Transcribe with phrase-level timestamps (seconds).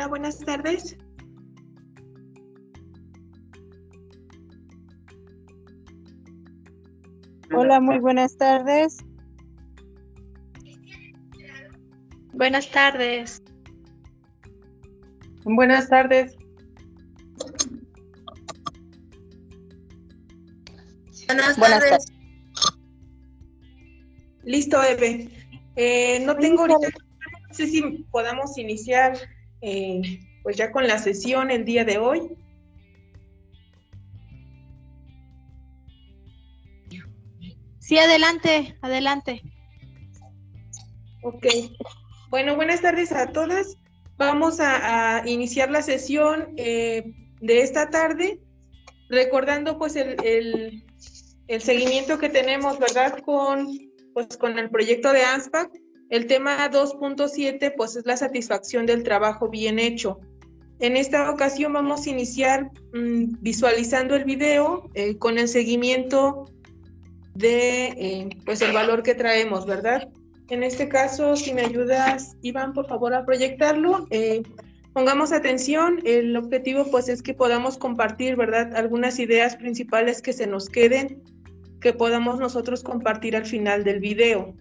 [0.00, 0.96] Hola, buenas tardes.
[7.54, 9.04] Hola, muy buenas tardes.
[12.32, 13.42] Buenas tardes.
[15.44, 16.34] Buenas tardes.
[21.28, 22.06] Buenas tardes.
[24.44, 25.28] Listo, Eve.
[25.76, 29.18] Eh, no tengo ahorita, no sé si podamos iniciar
[29.62, 32.36] eh, pues ya con la sesión el día de hoy.
[37.78, 39.42] Sí, adelante, adelante.
[41.22, 41.46] Ok.
[42.28, 43.76] Bueno, buenas tardes a todas.
[44.16, 47.02] Vamos a, a iniciar la sesión eh,
[47.40, 48.40] de esta tarde,
[49.08, 50.84] recordando pues el, el,
[51.48, 53.18] el, seguimiento que tenemos, ¿verdad?
[53.24, 53.66] Con,
[54.14, 55.70] pues, con el proyecto de ANSPAC.
[56.10, 60.18] El tema 2.7 pues es la satisfacción del trabajo bien hecho.
[60.80, 66.50] En esta ocasión vamos a iniciar mmm, visualizando el video eh, con el seguimiento
[67.34, 70.08] de eh, pues el valor que traemos, ¿verdad?
[70.48, 74.08] En este caso, si me ayudas, Iván, por favor, a proyectarlo.
[74.10, 74.42] Eh,
[74.92, 78.74] pongamos atención, el objetivo pues es que podamos compartir, ¿verdad?
[78.74, 81.22] Algunas ideas principales que se nos queden,
[81.80, 84.56] que podamos nosotros compartir al final del video.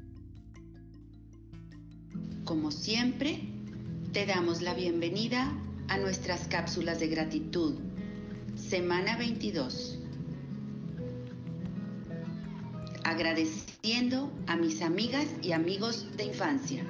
[2.49, 3.43] Como siempre,
[4.11, 5.55] te damos la bienvenida
[5.87, 7.75] a nuestras cápsulas de gratitud,
[8.55, 9.99] semana 22.
[13.03, 16.83] agradeciendo a mis amigas y amigos de infancia.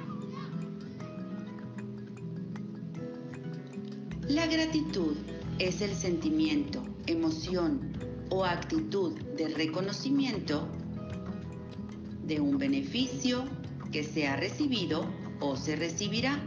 [4.28, 5.14] La gratitud
[5.58, 7.98] es el sentimiento, emoción
[8.30, 10.66] o actitud de reconocimiento
[12.24, 13.44] de un beneficio
[13.92, 16.38] que se ha recibido o se recibirá.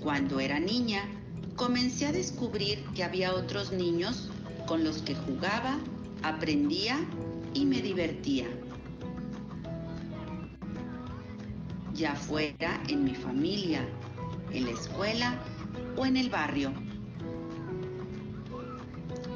[0.00, 1.02] Cuando era niña,
[1.56, 4.28] comencé a descubrir que había otros niños
[4.66, 5.78] con los que jugaba,
[6.22, 6.98] aprendía
[7.54, 8.46] y me divertía.
[11.94, 13.88] Ya fuera en mi familia,
[14.52, 15.38] en la escuela
[15.96, 16.72] o en el barrio.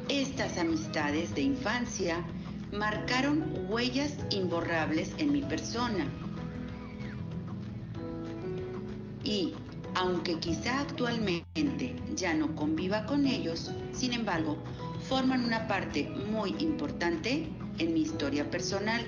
[0.09, 2.25] Estas amistades de infancia
[2.73, 6.07] marcaron huellas imborrables en mi persona.
[9.25, 9.55] Y
[9.95, 14.57] aunque quizá actualmente ya no conviva con ellos, sin embargo,
[15.09, 17.49] forman una parte muy importante
[17.79, 19.05] en mi historia personal.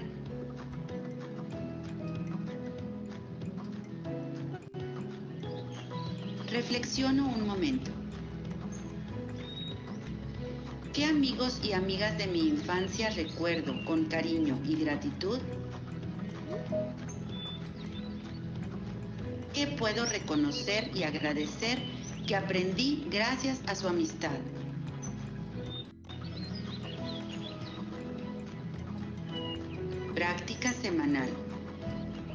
[6.50, 7.90] Reflexiono un momento.
[10.92, 15.38] ¿Qué amigos y amigas de mi infancia recuerdo con cariño y gratitud?
[19.54, 21.78] ¿Qué puedo reconocer y agradecer
[22.26, 24.36] que aprendí gracias a su amistad?
[30.12, 31.28] Práctica semanal.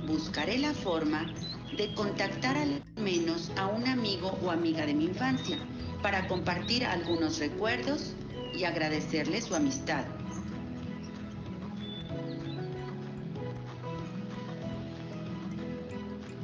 [0.07, 1.29] Buscaré la forma
[1.75, 5.57] de contactar al menos a un amigo o amiga de mi infancia
[6.01, 8.15] para compartir algunos recuerdos
[8.57, 10.05] y agradecerle su amistad.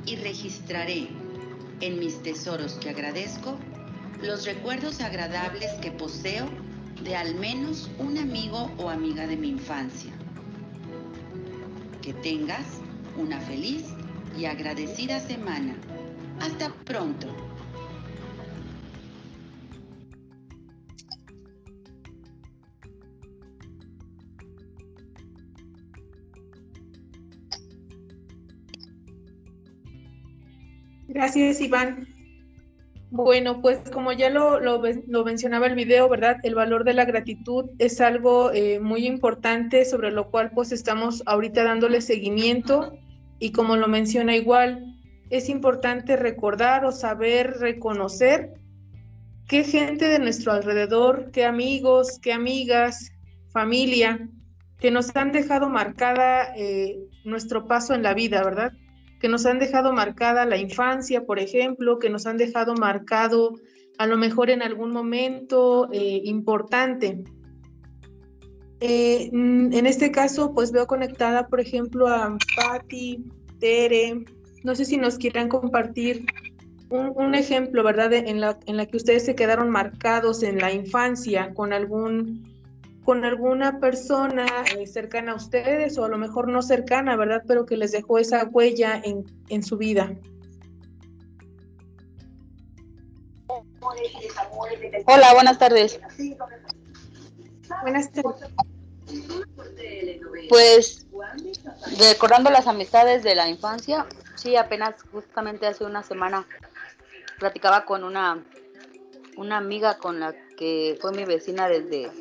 [0.05, 1.07] Y registraré
[1.79, 3.57] en mis tesoros que agradezco
[4.21, 6.47] los recuerdos agradables que poseo
[7.03, 10.11] de al menos un amigo o amiga de mi infancia.
[12.01, 12.66] Que tengas
[13.17, 13.85] una feliz
[14.38, 15.75] y agradecida semana.
[16.39, 17.50] Hasta pronto.
[31.21, 32.07] Gracias, Iván.
[33.11, 36.37] Bueno, pues como ya lo, lo, mencionaba el video, ¿verdad?
[36.41, 41.21] El valor de la gratitud es algo eh, muy importante sobre lo cual pues estamos
[41.27, 42.97] ahorita dándole seguimiento
[43.38, 44.95] y como lo menciona igual,
[45.29, 48.56] es importante recordar o saber reconocer
[49.47, 53.12] qué gente de nuestro alrededor, qué amigos, qué amigas,
[53.51, 54.27] familia,
[54.79, 58.74] que nos han dejado marcada eh, nuestro paso en la vida, ¿verdad?
[59.21, 63.53] Que nos han dejado marcada la infancia, por ejemplo, que nos han dejado marcado
[64.00, 67.23] a lo mejor en algún momento eh, importante.
[68.79, 73.23] Eh, en este caso, pues veo conectada, por ejemplo, a Patti,
[73.59, 74.25] Tere.
[74.63, 76.25] No sé si nos quieran compartir
[76.89, 78.12] un, un ejemplo, ¿verdad?
[78.13, 82.50] En la, en la que ustedes se quedaron marcados en la infancia con algún
[83.03, 84.45] con alguna persona
[84.77, 87.44] eh, cercana a ustedes o a lo mejor no cercana, ¿verdad?
[87.48, 90.15] Pero que les dejó esa huella en, en su vida.
[95.06, 96.00] Hola, buenas tardes.
[97.81, 98.36] Buenas tardes.
[100.48, 101.07] Pues
[101.98, 104.06] recordando las amistades de la infancia,
[104.36, 106.45] sí, apenas justamente hace una semana
[107.39, 108.44] platicaba con una
[109.38, 112.12] una amiga con la que fue mi vecina desde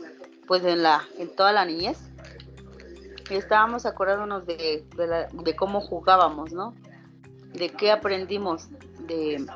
[0.50, 1.96] pues en la en toda la niñez
[3.30, 4.84] y estábamos acordándonos de,
[5.44, 6.74] de, cómo jugábamos, ¿no?
[7.52, 8.66] De qué aprendimos,
[9.06, 9.46] de,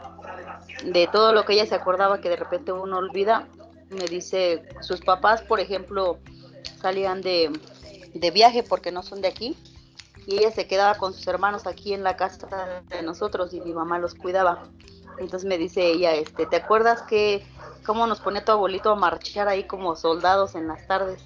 [0.84, 3.48] de todo lo que ella se acordaba que de repente uno olvida.
[3.90, 6.20] Me dice, sus papás, por ejemplo,
[6.80, 7.50] salían de,
[8.14, 9.56] de viaje porque no son de aquí
[10.28, 13.72] y ella se quedaba con sus hermanos aquí en la casa de nosotros y mi
[13.72, 14.62] mamá los cuidaba.
[15.18, 17.44] Entonces me dice ella, este, ¿te acuerdas que
[17.84, 21.22] cómo nos ponía tu abuelito a marchar ahí como soldados en las tardes?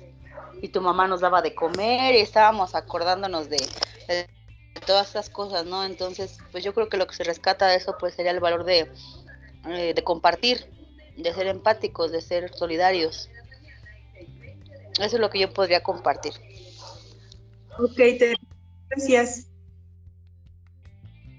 [0.60, 3.58] Y tu mamá nos daba de comer y estábamos acordándonos de,
[4.86, 5.84] todas esas cosas, ¿no?
[5.84, 8.64] Entonces, pues yo creo que lo que se rescata de eso pues sería el valor
[8.64, 8.90] de,
[9.68, 10.66] eh, de compartir,
[11.16, 13.28] de ser empáticos, de ser solidarios.
[14.98, 16.32] Eso es lo que yo podría compartir.
[17.78, 18.34] Ok, te
[18.90, 19.48] gracias.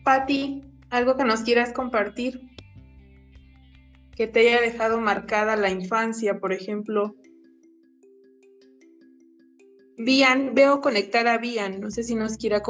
[0.03, 2.49] Patti, algo que nos quieras compartir
[4.19, 7.15] que te haya dejado marcada la infancia, por ejemplo.
[9.97, 12.61] Bian, veo conectar a Bian, no sé si nos quiera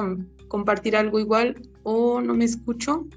[0.47, 3.07] compartir algo igual o no me escucho.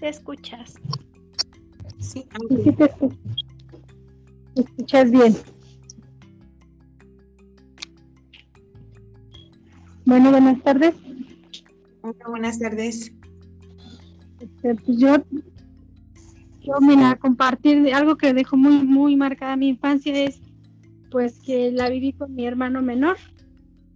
[0.00, 0.74] Te escuchas.
[2.00, 2.26] Sí,
[2.64, 2.90] sí te
[4.56, 5.36] escuchas bien.
[10.06, 10.96] Bueno, buenas tardes.
[12.02, 13.12] Hola, buenas tardes.
[14.40, 15.16] Este, pues yo,
[16.62, 20.40] yo, mira, compartir algo que dejó muy, muy marcada mi infancia es,
[21.10, 23.16] pues, que la viví con mi hermano menor.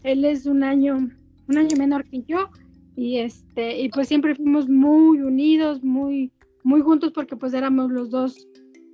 [0.02, 1.08] Él es un año,
[1.48, 2.50] un año menor que yo
[2.96, 6.30] y este, y pues siempre fuimos muy unidos, muy,
[6.62, 8.46] muy juntos porque pues éramos los dos,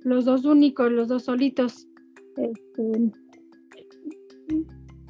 [0.03, 1.87] los dos únicos, los dos solitos.
[2.37, 3.11] Este,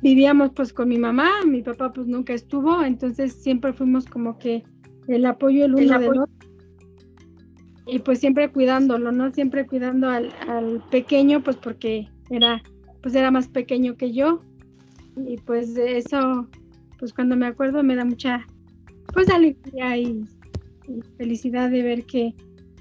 [0.02, 4.64] vivíamos pues con mi mamá, mi papá pues nunca estuvo, entonces siempre fuimos como que
[5.08, 6.30] el apoyo el uno del otro.
[7.88, 9.32] Y pues siempre cuidándolo, ¿no?
[9.32, 12.62] Siempre cuidando al, al, pequeño, pues porque era,
[13.02, 14.42] pues era más pequeño que yo.
[15.28, 16.48] Y pues eso,
[17.00, 18.46] pues cuando me acuerdo me da mucha,
[19.14, 20.24] pues alegría y,
[20.88, 22.34] y felicidad de ver que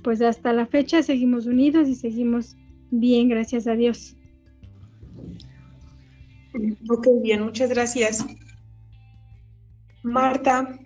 [0.03, 2.57] pues hasta la fecha seguimos unidos y seguimos
[2.91, 4.17] bien, gracias a Dios.
[6.89, 8.25] Ok, bien, muchas gracias.
[10.03, 10.79] Marta,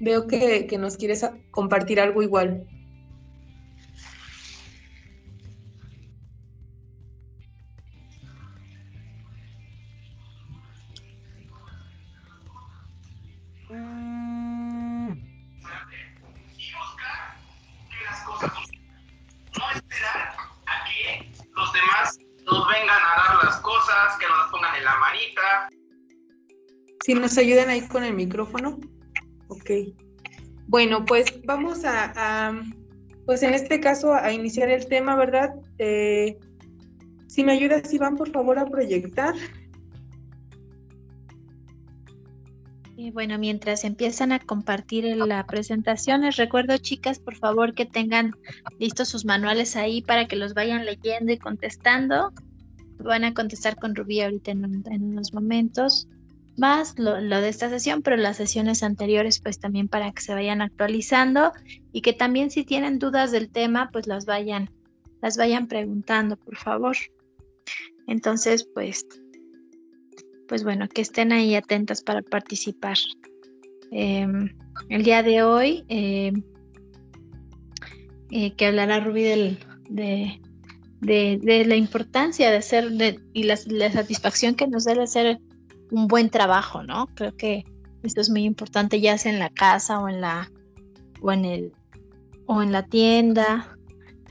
[0.00, 2.66] veo que, que nos quieres compartir algo igual.
[27.24, 28.78] Nos ayudan ahí con el micrófono.
[29.48, 29.70] Ok.
[30.66, 32.52] Bueno, pues vamos a,
[33.24, 35.54] pues en este caso, a iniciar el tema, ¿verdad?
[35.78, 36.38] Eh,
[37.26, 39.34] si me ayudas, Iván, por favor, a proyectar.
[42.96, 48.34] Y bueno, mientras empiezan a compartir la presentación, les recuerdo, chicas, por favor, que tengan
[48.78, 52.34] listos sus manuales ahí para que los vayan leyendo y contestando.
[52.98, 56.06] Van a contestar con Rubí ahorita en, en unos momentos
[56.56, 60.62] más lo, de esta sesión, pero las sesiones anteriores pues también para que se vayan
[60.62, 61.52] actualizando
[61.92, 64.70] y que también si tienen dudas del tema pues las vayan,
[65.20, 66.96] las vayan preguntando por favor.
[68.06, 69.06] Entonces pues,
[70.48, 72.98] pues bueno, que estén ahí atentas para participar.
[73.90, 74.54] Em,
[74.88, 76.42] el día de hoy em,
[78.30, 79.58] eh, que hablará Rubí del,
[79.88, 80.40] de,
[81.00, 85.38] de, la importancia de hacer de, y la, la satisfacción que nos da el hacer
[85.94, 87.06] un buen trabajo, ¿no?
[87.14, 87.64] Creo que
[88.02, 90.50] esto es muy importante, ya sea en la casa o en la
[91.22, 91.72] o en el
[92.46, 93.70] o en la tienda.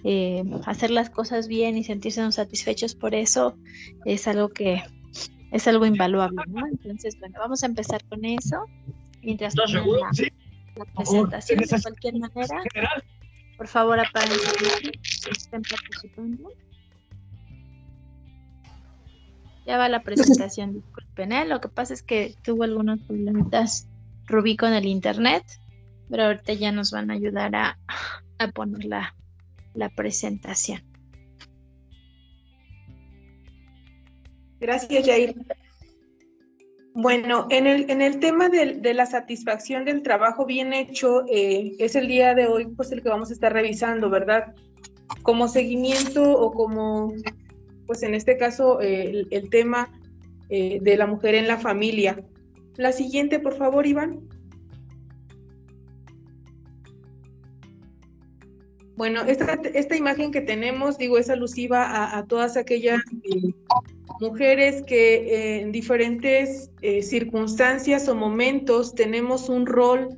[0.04, 3.56] Eh, hacer las cosas bien y sentirse satisfechos por eso
[4.04, 4.84] es algo que
[5.52, 6.66] es algo invaluable, ¿no?
[6.68, 8.66] Entonces, bueno, vamos a empezar con eso.
[9.22, 12.60] Mientras la, la, presentación de cualquier manera,
[13.56, 14.38] por favor apaguen
[15.32, 16.50] estén participando.
[19.66, 21.46] Ya va la presentación, disculpen, ¿eh?
[21.46, 23.88] Lo que pasa es que tuvo algunos problemitas
[24.26, 25.44] Rubí con el internet,
[26.10, 27.78] pero ahorita ya nos van a ayudar a,
[28.38, 29.16] a ponerla
[29.74, 30.82] la presentación.
[34.60, 35.36] Gracias, Jair.
[36.96, 41.96] Bueno, en el, en el tema de, la satisfacción del trabajo bien hecho, eh, es
[41.96, 44.54] el día de hoy pues el que vamos a estar revisando, ¿verdad?
[45.24, 47.12] Como seguimiento o como,
[47.86, 49.92] pues en este caso, eh, el, tema
[50.50, 52.24] eh, de la mujer en la familia.
[52.78, 54.22] La siguiente, por favor, Iván.
[58.96, 63.02] Bueno, esta, esta imagen que tenemos, digo, es alusiva a, todas aquellas
[64.20, 70.10] mujeres que eh, en diferentes eh, circunstancias o momentos tenemos un rol,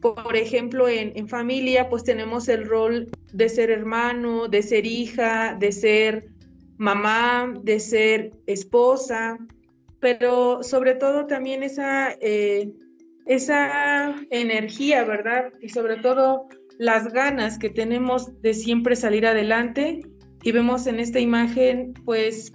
[0.00, 5.72] por ejemplo, en, familia, pues tenemos el rol de ser hermano, de ser hija, de
[5.72, 6.26] ser
[6.78, 9.38] mamá, de ser esposa,
[10.00, 12.72] pero sobre todo también esa, eh,
[13.26, 15.52] esa energía, ¿verdad?
[15.60, 16.48] Y sobre todo
[16.78, 20.00] las ganas que tenemos de siempre salir adelante
[20.42, 22.52] y vemos en esta imagen pues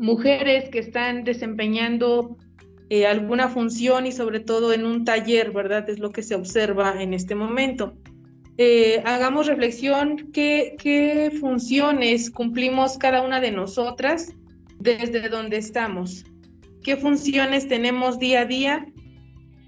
[0.00, 2.36] mujeres que están desempeñando
[2.90, 5.88] eh, alguna función y sobre todo en un taller, ¿verdad?
[5.88, 7.94] Es lo que se observa en este momento.
[8.58, 14.32] Eh, hagamos reflexión, ¿qué, ¿qué funciones cumplimos cada una de nosotras
[14.78, 16.24] desde donde estamos?
[16.82, 18.86] ¿Qué funciones tenemos día a día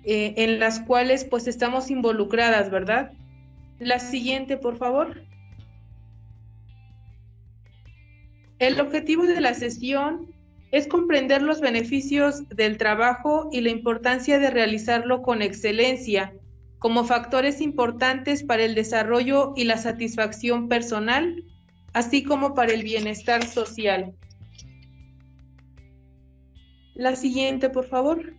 [0.04, 3.12] eh, en las cuales pues estamos involucradas, ¿verdad?
[3.78, 5.23] La siguiente, por favor.
[8.59, 10.35] El objetivo de la sesión
[10.71, 16.33] es comprender los beneficios del trabajo y la importancia de realizarlo con excelencia
[16.79, 21.45] como factores importantes para el desarrollo y la satisfacción personal,
[21.93, 24.15] así como para el bienestar social.
[26.95, 28.35] La siguiente, por favor.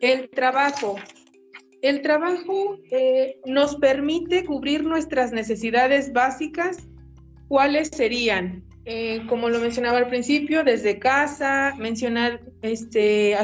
[0.00, 0.96] El trabajo.
[1.82, 6.88] El trabajo eh, nos permite cubrir nuestras necesidades básicas.
[7.48, 8.64] ¿Cuáles serían?
[8.84, 13.36] Eh, como lo mencionaba al principio, desde casa, mencionar este,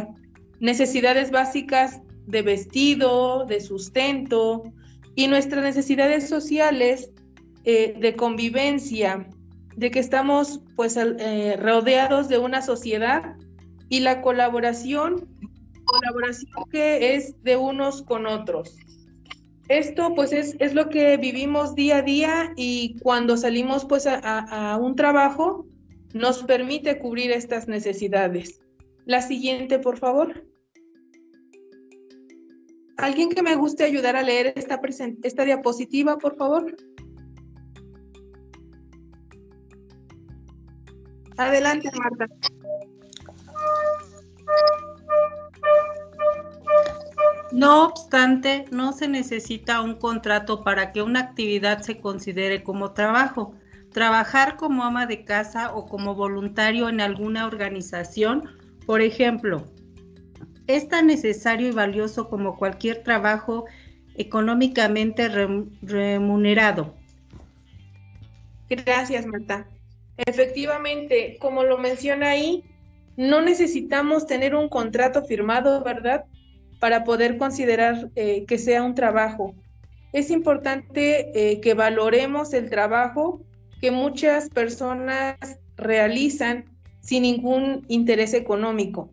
[0.63, 4.63] necesidades básicas de vestido, de sustento
[5.17, 7.11] y nuestras necesidades sociales
[7.65, 9.29] eh, de convivencia,
[9.77, 10.97] de que estamos pues
[11.59, 13.35] rodeados de una sociedad
[13.89, 15.29] y la colaboración
[15.85, 18.77] colaboración que es de unos con otros.
[19.69, 24.79] Esto pues es, es lo que vivimos día a día y cuando salimos pues a
[24.81, 25.67] un trabajo
[26.15, 28.61] nos permite cubrir estas necesidades.
[29.05, 30.45] La siguiente, por favor.
[33.03, 34.81] ¿Alguien que me guste ayudar a leer esta,
[35.25, 36.77] esta diapositiva, por favor?
[41.37, 42.27] Adelante, Marta.
[47.51, 53.57] No obstante, no se necesita un contrato para que una actividad se considere como trabajo.
[53.91, 58.45] Trabajar como ama de casa o como voluntario en alguna organización,
[58.87, 59.65] por ejemplo,
[60.67, 63.67] es tan necesario y valioso como cualquier trabajo
[64.17, 65.29] económicamente
[65.83, 66.95] remunerado.
[68.69, 69.67] Gracias, Marta.
[70.17, 72.65] Efectivamente, como lo menciona ahí,
[73.17, 76.25] no necesitamos tener un contrato firmado, ¿verdad?
[76.83, 79.55] para poder considerar eh, que sea un trabajo.
[80.13, 83.41] Es importante eh, que valoremos el trabajo
[83.81, 85.37] que muchas personas
[85.77, 86.65] realizan
[86.99, 89.11] sin ningún interés económico.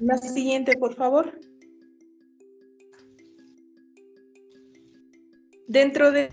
[0.00, 1.38] La siguiente, por favor.
[5.68, 6.30] Dentro de,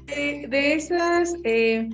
[0.49, 1.89] esas eh,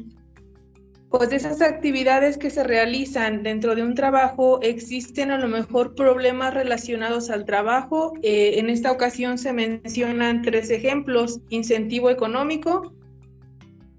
[1.10, 5.96] pues de esas actividades que se realizan dentro de un trabajo existen a lo mejor
[5.96, 8.14] problemas relacionados al trabajo.
[8.22, 12.94] Eh, en esta ocasión se mencionan tres ejemplos, incentivo económico,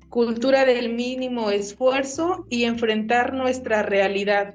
[0.09, 4.55] cultura del mínimo esfuerzo y enfrentar nuestra realidad.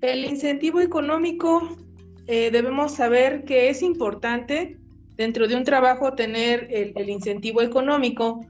[0.00, 1.76] El incentivo económico
[2.30, 4.78] eh, debemos saber que es importante
[5.16, 8.40] dentro de un trabajo tener el incentivo económico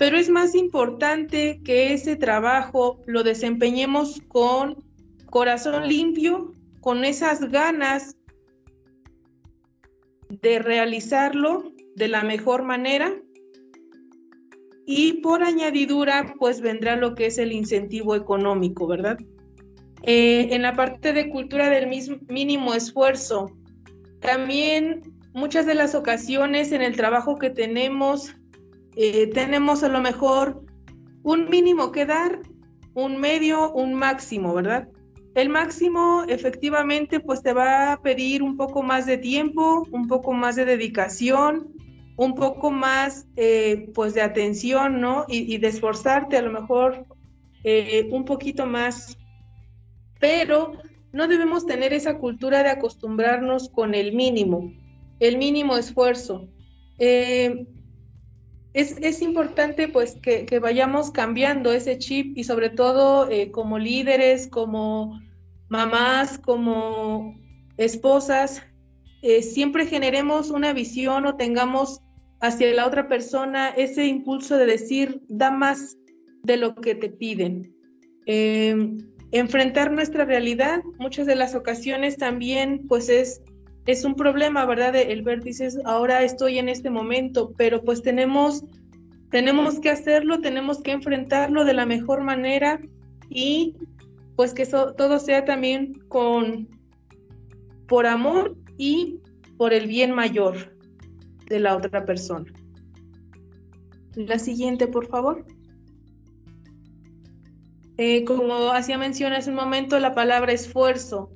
[0.00, 4.82] pero es más importante que ese trabajo lo desempeñemos con
[5.26, 8.16] corazón limpio, con esas ganas
[10.30, 13.12] de realizarlo de la mejor manera
[14.86, 19.18] y por añadidura pues vendrá lo que es el incentivo económico, ¿verdad?
[20.02, 21.88] Eh, en la parte de cultura del
[22.28, 23.50] mínimo esfuerzo,
[24.20, 25.02] también
[25.32, 28.34] muchas de las ocasiones en el trabajo que tenemos
[28.96, 30.62] eh, tenemos a lo mejor
[31.22, 32.40] un mínimo que dar,
[32.94, 34.88] un medio, un máximo, ¿verdad?
[35.34, 40.32] El máximo efectivamente pues te va a pedir un poco más de tiempo, un poco
[40.32, 41.72] más de dedicación,
[42.16, 45.24] un poco más eh, pues de atención, ¿no?
[45.28, 47.06] Y, de esforzarte a lo mejor
[47.62, 49.16] eh, un poquito más.
[50.20, 50.74] Pero
[51.12, 54.72] no debemos tener esa cultura de acostumbrarnos con el mínimo,
[55.18, 56.48] el mínimo esfuerzo.
[56.98, 57.66] Eh,
[58.72, 65.20] es, importante pues que, vayamos cambiando ese chip y sobre todo eh, como líderes, como
[65.68, 67.34] mamás, como
[67.76, 68.62] esposas,
[69.22, 72.00] eh, siempre generemos una visión o tengamos
[72.40, 75.96] hacia la otra persona ese impulso de decir, da más
[76.44, 77.74] de lo que te piden.
[79.32, 83.42] Enfrentar nuestra realidad, muchas de las ocasiones también pues es
[83.86, 84.94] es un problema, ¿verdad?
[84.96, 88.64] El ver, dices, ahora estoy en este momento, pero pues tenemos,
[89.30, 92.80] tenemos que hacerlo, tenemos que enfrentarlo de la mejor manera
[93.28, 93.76] y
[94.36, 96.68] pues que todo sea también con,
[97.86, 99.18] por amor y
[99.56, 100.76] por el bien mayor
[101.46, 102.50] de la otra persona.
[104.14, 105.44] La siguiente, por favor.
[108.02, 111.30] Eh, como hacía mención hace un momento, la palabra esfuerzo.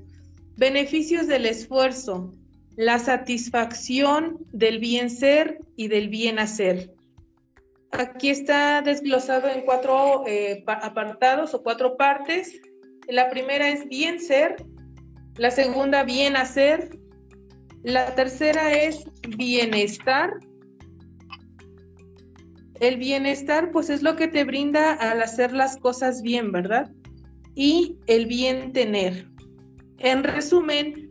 [0.56, 2.32] Beneficios del esfuerzo
[2.76, 6.92] la satisfacción del bien ser y del bien hacer.
[7.92, 12.60] Aquí está desglosado en cuatro eh, apartados o cuatro partes.
[13.08, 14.56] La primera es bien ser,
[15.36, 16.98] la segunda bien hacer,
[17.82, 19.04] la tercera es
[19.36, 20.32] bienestar.
[22.84, 26.90] El bienestar pues es lo que te brinda al hacer las cosas bien, ¿verdad?
[27.54, 29.26] Y el bien tener.
[30.00, 31.10] En resumen,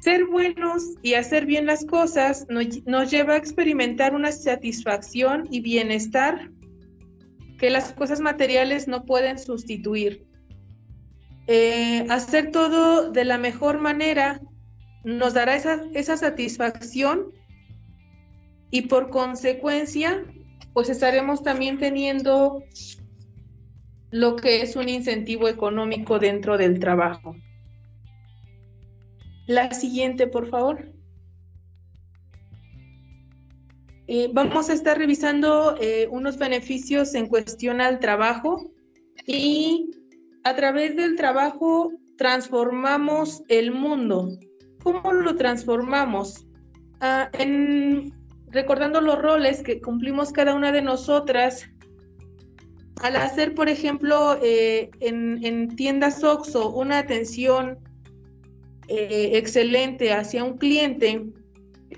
[0.00, 6.50] ser buenos y hacer bien las cosas nos, lleva a experimentar una satisfacción y bienestar
[7.58, 10.24] que las cosas materiales no pueden sustituir.
[11.48, 14.40] Eh, hacer todo de la mejor manera
[15.04, 17.30] nos dará esa, esa satisfacción
[18.70, 20.24] y por consecuencia,
[20.72, 22.62] pues estaremos también teniendo
[24.10, 27.34] lo que es un incentivo económico dentro del trabajo.
[29.46, 30.92] La siguiente, por favor.
[34.06, 38.70] Eh, vamos a estar revisando eh, unos beneficios en cuestión al trabajo
[39.26, 39.90] y
[40.44, 44.28] a través del trabajo transformamos el mundo.
[44.82, 46.46] ¿Cómo lo transformamos?
[47.00, 47.30] Ah,
[48.52, 51.68] recordando los roles que cumplimos cada una de nosotras,
[53.02, 57.78] al hacer, por ejemplo, eh, en, en tiendas OXO una atención
[58.88, 61.24] eh, excelente hacia un cliente,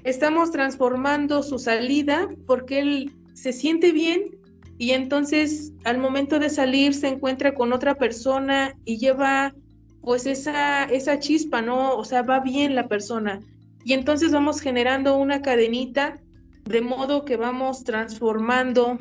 [0.04, 4.38] estamos transformando su salida porque él se siente bien
[4.78, 9.54] y entonces al momento de salir se encuentra con otra persona y lleva
[10.02, 11.96] pues esa, esa chispa, ¿no?
[11.96, 13.40] O sea, va bien la persona.
[13.84, 16.20] Y entonces vamos generando una cadenita
[16.64, 18.98] de modo que vamos transformando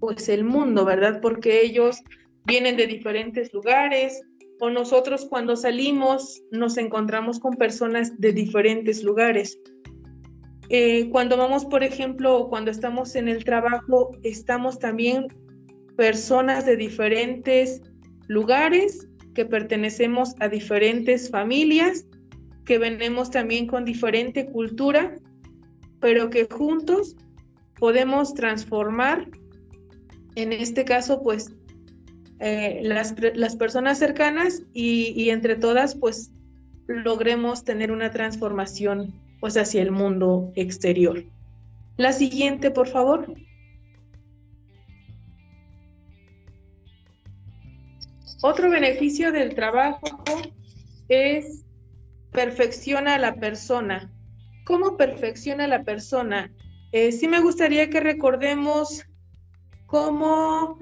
[0.00, 1.20] pues el mundo, ¿verdad?
[1.20, 2.02] Porque ellos
[2.44, 4.20] vienen de diferentes lugares,
[4.60, 9.58] o nosotros cuando salimos nos encontramos con personas de diferentes lugares.
[10.68, 15.26] Eh, cuando vamos, por ejemplo, cuando estamos en el trabajo, estamos también
[15.96, 17.82] personas de diferentes
[18.28, 22.06] lugares, que pertenecemos a diferentes familias,
[22.64, 25.14] que venimos también con diferente cultura,
[26.02, 27.16] pero que juntos
[27.78, 29.28] podemos transformar,
[30.34, 31.54] en este caso, pues
[32.40, 36.32] eh, las, las, personas cercanas y, entre todas pues
[36.88, 41.24] logremos tener una transformación pues hacia el mundo exterior.
[41.96, 43.32] La siguiente, por favor.
[48.42, 50.18] Otro beneficio del trabajo
[51.08, 51.64] es
[52.32, 54.10] perfecciona a la persona.
[54.72, 56.50] ¿Cómo perfecciona la persona?
[56.92, 59.04] Eh, sí me gustaría que recordemos
[59.84, 60.78] cómo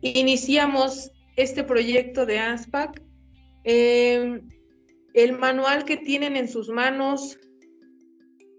[0.00, 3.02] iniciamos este proyecto de ANSPAC.
[3.64, 4.42] Eh,
[5.14, 7.36] el manual que tienen en sus manos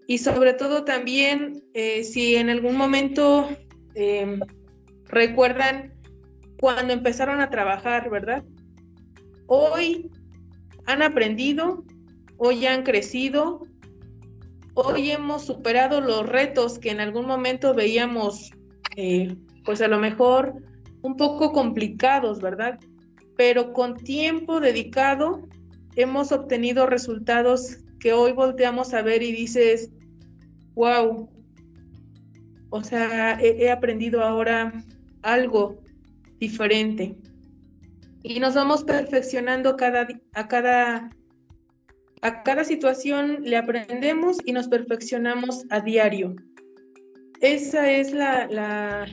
[0.06, 3.48] y sobre todo también eh, si en algún momento
[3.94, 4.38] eh,
[5.06, 5.94] recuerdan
[6.60, 8.44] cuando empezaron a trabajar, ¿verdad?
[9.46, 10.10] Hoy
[10.84, 11.86] han aprendido,
[12.36, 13.62] hoy han crecido,
[14.84, 18.50] hoy hemos superado los retos que en algún momento veíamos,
[19.64, 20.54] pues a lo mejor
[21.02, 22.78] un poco complicados, ¿verdad?
[23.36, 25.42] Pero con tiempo dedicado
[25.96, 29.90] hemos obtenido resultados que hoy volteamos a ver y dices,
[30.74, 31.28] wow,
[32.70, 34.72] o sea, he, aprendido ahora
[35.22, 35.80] algo
[36.38, 37.16] diferente.
[38.22, 41.10] y nos vamos perfeccionando cada, a cada
[42.22, 46.34] a cada situación le aprendemos y nos perfeccionamos a diario.
[47.40, 49.06] Esa es la,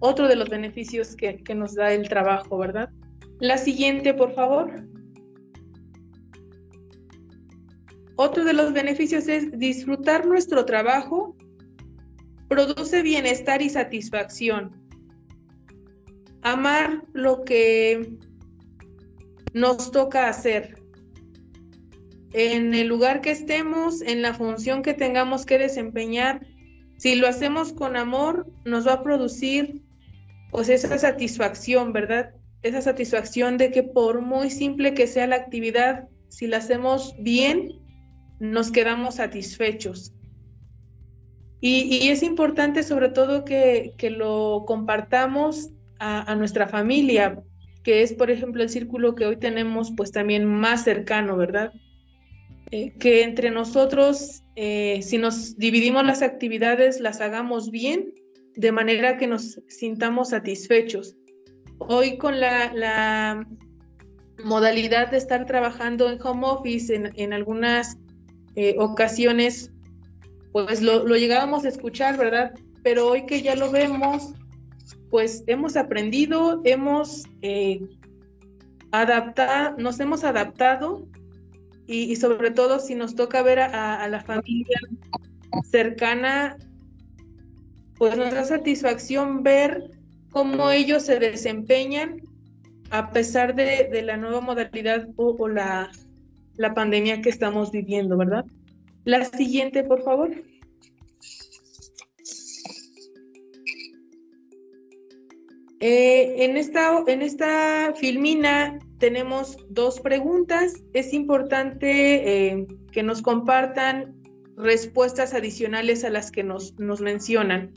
[0.00, 2.90] otro de los beneficios que, que nos da el trabajo, ¿verdad?
[3.40, 4.86] La siguiente, por favor.
[8.16, 11.34] Otro de los beneficios es disfrutar nuestro trabajo,
[12.48, 14.76] produce bienestar y satisfacción.
[16.42, 18.18] Amar lo que
[19.54, 20.79] nos toca hacer.
[22.32, 26.46] En el lugar que estemos, en la función que tengamos que desempeñar,
[26.96, 29.82] si lo hacemos con amor, nos va a producir
[30.50, 32.34] pues esa satisfacción, ¿verdad?
[32.62, 37.80] Esa satisfacción de que por muy simple que sea la actividad, si la hacemos bien,
[38.38, 40.12] nos quedamos satisfechos.
[41.62, 47.42] Y, es importante sobre todo que, lo compartamos a, nuestra familia,
[47.82, 51.72] que es por ejemplo el círculo que hoy tenemos pues también más cercano, ¿verdad?
[52.72, 58.14] Eh, que entre nosotros, eh, si nos dividimos las actividades, las hagamos bien,
[58.54, 61.16] de manera que nos sintamos satisfechos.
[61.78, 63.44] Hoy con la,
[64.42, 67.98] modalidad de estar trabajando en home office en, en algunas
[68.54, 69.70] eh, ocasiones,
[70.52, 72.54] pues lo, llegábamos a escuchar, ¿verdad?
[72.82, 74.32] Pero hoy que ya lo vemos,
[75.10, 77.24] pues hemos aprendido, hemos
[78.92, 81.06] adaptado, nos hemos adaptado
[81.92, 84.78] y, sobre todo si nos toca ver a, la familia
[85.70, 86.56] cercana,
[87.98, 89.90] pues nos da satisfacción ver
[90.30, 92.22] cómo ellos se desempeñan
[92.90, 95.90] a pesar de, la nueva modalidad o la
[96.60, 98.44] la pandemia que estamos viviendo, ¿verdad?
[99.04, 100.30] La siguiente, por favor.
[105.80, 110.74] Eh, en, esta, en esta filmina tenemos dos preguntas.
[110.92, 114.14] Es importante eh, que nos compartan
[114.56, 117.72] respuestas adicionales a las que nos, nos mencionan.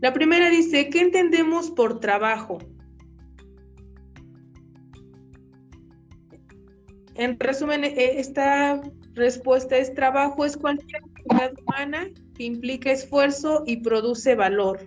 [0.00, 2.58] La primera dice, ¿qué entendemos por trabajo?
[7.14, 8.80] En resumen, e, esta
[9.12, 14.86] respuesta es trabajo es cualquier actividad humana que implica esfuerzo y produce valor.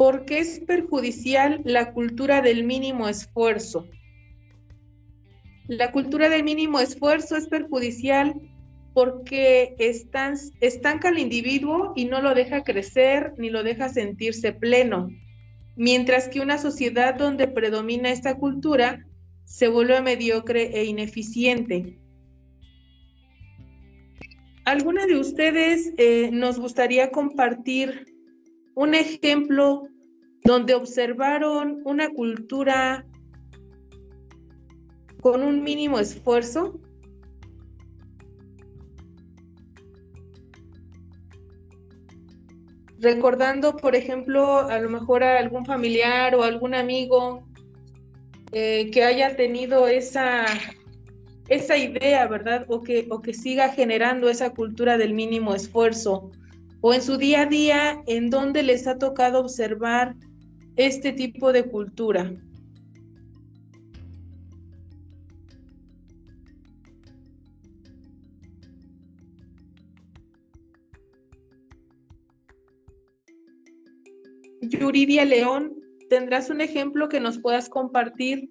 [0.00, 3.86] ¿Por qué es perjudicial la cultura del mínimo esfuerzo?
[5.66, 8.32] La cultura del mínimo esfuerzo es perjudicial
[8.94, 15.10] porque estanca al individuo y no lo deja crecer ni lo deja sentirse pleno
[15.76, 19.06] mientras que una sociedad donde predomina esta cultura
[19.44, 21.98] se vuelve mediocre e ineficiente.
[24.64, 28.06] ¿Alguna de ustedes eh, nos gustaría compartir
[28.74, 29.89] un ejemplo
[30.44, 33.06] donde observaron una cultura
[35.20, 36.80] con un mínimo esfuerzo?
[43.00, 47.42] recordando, por ejemplo, a lo mejor a algún familiar o algún amigo
[48.52, 50.44] eh, que haya tenido esa,
[51.48, 52.66] esa idea, ¿verdad?
[52.68, 56.30] O que, o que siga generando esa cultura del mínimo esfuerzo.
[56.82, 60.14] O en su día a día, en donde les ha tocado observar
[60.86, 62.32] este tipo de cultura.
[74.62, 75.74] Yuridia León,
[76.08, 78.48] ¿tendrás un ejemplo que nos puedas compartir?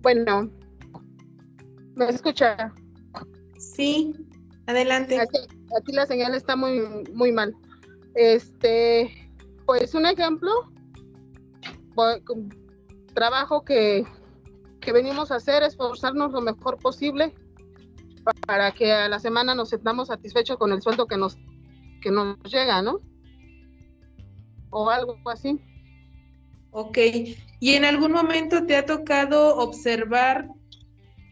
[0.00, 0.50] Bueno,
[1.96, 2.72] ¿me escucha?
[3.58, 4.14] Sí,
[4.66, 5.18] adelante.
[5.76, 6.80] Aquí, la señal está muy,
[7.12, 7.54] muy mal.
[8.14, 9.30] Este,
[9.66, 10.50] pues un ejemplo,
[13.14, 14.04] trabajo que,
[14.80, 17.34] que venimos a hacer, esforzarnos lo mejor posible
[18.46, 21.36] para que a la semana nos sentamos satisfechos con el sueldo que nos,
[22.00, 23.00] que nos llega, ¿no?
[24.70, 25.60] O algo así.
[26.70, 26.98] Ok.
[27.60, 30.48] ¿Y en algún momento te ha tocado observar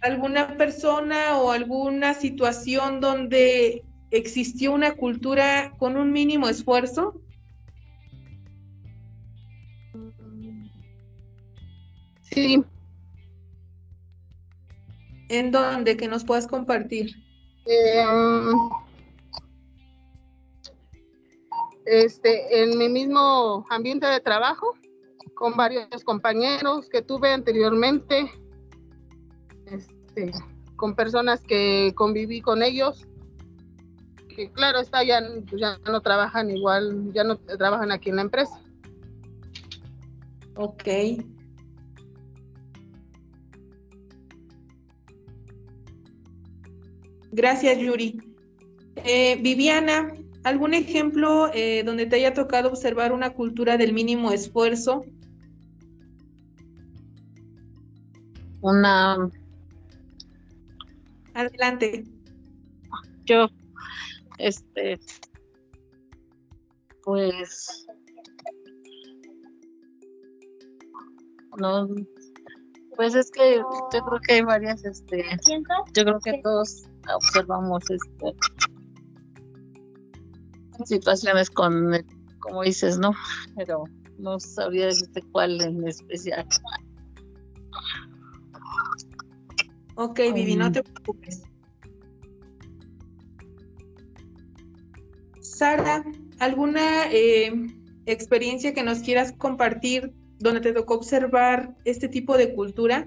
[0.02, 7.20] alguna persona o alguna situación donde existió una cultura con un mínimo esfuerzo?
[12.22, 12.64] Sí,
[15.33, 15.96] ¿En dónde?
[15.96, 17.11] Que nos puedas compartir.
[17.64, 18.05] Eh,
[21.87, 24.75] este, en mi mismo ambiente de trabajo,
[25.35, 28.31] con varios compañeros que tuve anteriormente,
[29.64, 30.33] este,
[30.77, 33.09] con personas que conviví con ellos,
[34.46, 35.20] que claro, está ya,
[35.57, 38.61] ya no trabajan igual, ya no trabajan aquí en la empresa.
[40.57, 40.88] Ok.
[47.31, 48.20] Gracias, Yuri.
[48.96, 50.12] Eh, Viviana,
[50.44, 55.05] ¿algún ejemplo eh, donde te haya tocado observar una cultura del mínimo esfuerzo?
[58.61, 59.31] Una.
[61.33, 62.05] Adelante.
[63.24, 63.48] Yo,
[64.38, 64.99] este,
[67.05, 67.87] pues,
[71.59, 71.88] no,
[72.97, 75.25] pues es que yo creo que hay varias, este,
[75.95, 78.35] yo creo que todos observamos, este,
[80.85, 81.92] situaciones con,
[82.40, 83.12] como dices, ¿no?
[83.57, 83.85] Pero
[84.18, 86.47] no sabría decirte cuál en especial.
[89.97, 91.42] Ok, Vivi, no te preocupes.
[95.62, 96.03] Sara,
[96.40, 97.53] ¿alguna eh,
[98.07, 103.07] experiencia que nos quieras compartir donde te tocó observar este tipo de cultura?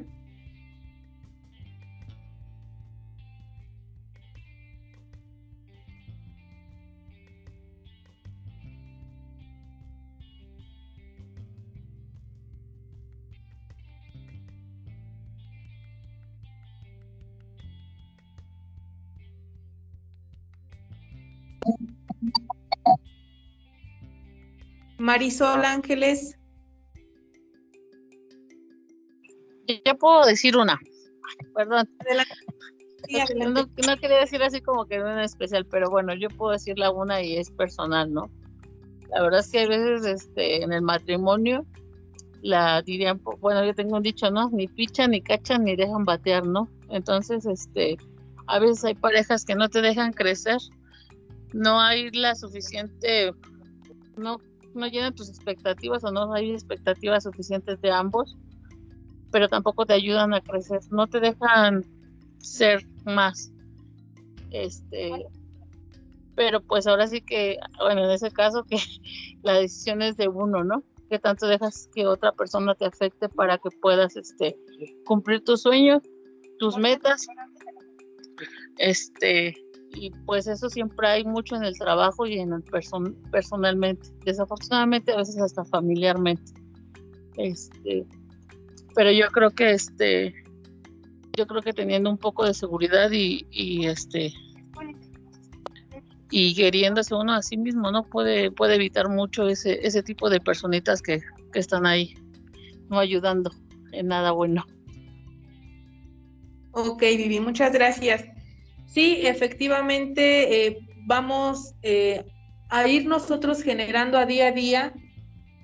[25.06, 26.36] Marisol Ángeles.
[29.68, 30.80] Yo puedo decir una,
[31.54, 31.88] perdón.
[33.86, 37.38] no, quería decir así como que una especial, pero bueno, yo puedo decirla una y
[37.38, 38.32] es personal, ¿no?
[39.10, 41.68] La verdad es que hay veces este, en el matrimonio
[42.42, 44.50] la dirían, bueno, yo tengo un dicho, ¿no?
[44.50, 46.68] Ni pichan, ni cachan, ni dejan batear, ¿no?
[46.90, 47.98] Entonces, este,
[48.48, 50.58] a veces hay parejas que no te dejan crecer,
[51.54, 53.32] no hay la suficiente,
[54.18, 54.40] no
[54.76, 58.38] no llenan tus expectativas o no hay expectativas suficientes de ambos,
[59.32, 61.84] pero tampoco te ayudan a crecer, no te dejan
[62.40, 63.52] ser más.
[64.52, 65.28] Este,
[66.36, 68.78] pero pues ahora sí que, bueno, en ese caso que
[69.44, 70.84] la decisión es de uno, ¿no?
[71.10, 74.58] Que tanto dejas que otra persona te afecte para que puedas este
[75.06, 76.02] cumplir tus sueños,
[76.60, 77.28] tus metas.
[78.78, 79.56] Este,
[79.96, 85.14] y pues eso siempre hay mucho en el trabajo y en el person personalmente, desafortunadamente
[85.14, 86.52] a veces hasta familiarmente.
[87.38, 88.06] Este,
[88.94, 90.34] pero yo creo que este
[91.38, 93.46] yo creo que teniendo un poco de seguridad y,
[93.86, 94.34] este
[96.32, 98.04] y queriéndose uno a sí mismo, ¿no?
[98.04, 102.16] Puede, puede evitar mucho ese, ese tipo de personitas que, que están ahí,
[102.90, 103.52] no ayudando
[103.92, 104.66] en nada bueno.
[106.72, 108.35] Ok, Vivi, muchas gracias.
[108.96, 112.24] Sí, efectivamente, eh, vamos eh,
[112.70, 114.94] a ir nosotros generando a día a día,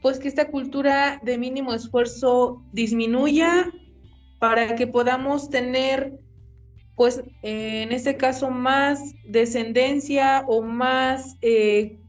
[0.02, 3.72] pues que esta cultura de mínimo esfuerzo disminuya
[4.38, 6.20] para que podamos tener,
[6.98, 12.02] pues en este caso, más descendencia o más eh,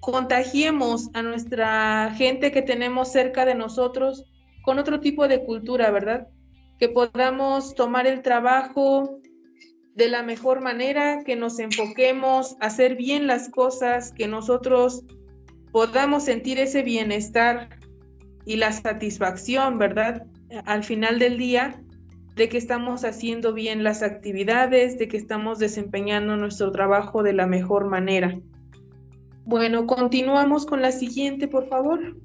[0.00, 4.26] contagiemos a nuestra gente que tenemos cerca de nosotros
[4.60, 6.28] con otro tipo de cultura, ¿verdad?
[6.78, 9.20] Que podamos tomar el trabajo
[10.00, 15.04] de la mejor manera, que nos enfoquemos a hacer bien las cosas, que nosotros
[15.72, 17.68] podamos sentir ese bienestar
[18.46, 20.26] y la satisfacción, ¿verdad?
[20.64, 21.82] Al final del día,
[22.34, 27.46] de que estamos haciendo bien las actividades, de que estamos desempeñando nuestro trabajo de la
[27.46, 28.40] mejor manera.
[29.44, 32.16] Bueno, continuamos con la siguiente, por favor.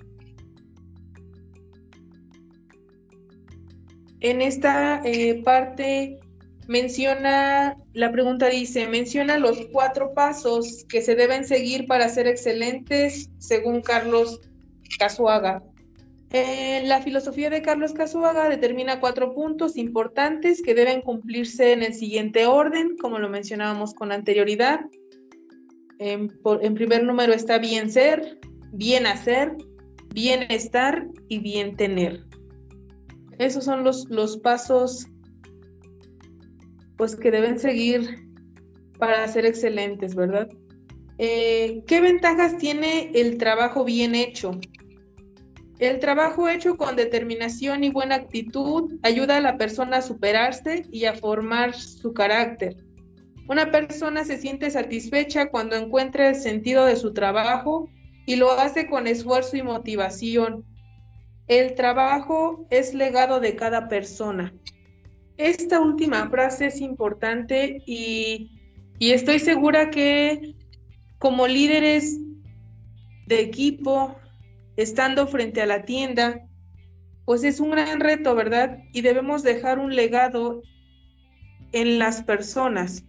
[4.21, 6.21] En esta eh, parte
[6.67, 13.29] menciona, la pregunta dice, menciona los cuatro pasos que se deben seguir para ser excelentes
[13.37, 14.41] según Carlos
[14.97, 15.63] Casuaga.
[16.31, 21.93] Eh, la filosofía de Carlos Casuaga determina cuatro puntos importantes que deben cumplirse en el
[21.93, 24.81] siguiente orden, como lo mencionábamos con anterioridad.
[25.99, 26.27] En,
[26.75, 28.37] primer número está bien ser,
[28.73, 29.55] bien hacer,
[30.13, 32.25] bienestar y bien tener.
[33.37, 35.07] Esos son los, los pasos
[36.97, 38.25] pues que deben seguir
[38.97, 40.49] para ser excelentes, ¿verdad?
[41.17, 44.59] Eh, ¿Qué ventajas tiene el trabajo bien hecho?
[45.79, 51.05] El trabajo hecho con determinación y buena actitud ayuda a la persona a superarse y
[51.05, 52.77] a formar su carácter.
[53.47, 57.89] Una persona se siente satisfecha cuando encuentra el sentido de su trabajo
[58.25, 60.65] y lo hace con esfuerzo y motivación.
[61.47, 64.53] El trabajo es legado de cada persona.
[65.37, 68.49] Esta última frase es importante y
[68.99, 70.55] estoy segura que
[71.19, 72.19] como líderes
[73.27, 74.15] de equipo,
[74.77, 76.47] estando frente a la tienda,
[77.25, 78.77] pues es un gran reto, ¿verdad?
[78.93, 80.61] Y debemos dejar un legado
[81.71, 83.03] en las personas.